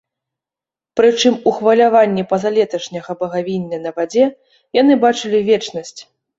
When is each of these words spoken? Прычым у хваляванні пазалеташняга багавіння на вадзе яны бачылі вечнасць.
Прычым 0.99 1.33
у 1.51 1.53
хваляванні 1.57 2.23
пазалеташняга 2.33 3.11
багавіння 3.21 3.77
на 3.87 3.95
вадзе 4.01 4.25
яны 4.81 5.01
бачылі 5.07 5.47
вечнасць. 5.55 5.99